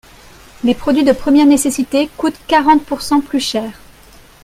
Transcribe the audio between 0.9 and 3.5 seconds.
de première nécessité coûtent quarante pourcent plus